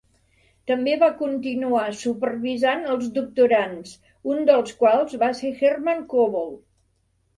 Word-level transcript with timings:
També 0.69 0.93
va 1.01 1.09
continuar 1.17 1.83
supervisant 1.99 2.81
els 2.93 3.11
doctorands, 3.19 3.93
un 4.37 4.43
dels 4.51 4.75
quals 4.81 5.15
va 5.25 5.33
ser 5.43 5.53
Hermann 5.71 6.03
Kobold. 6.15 6.61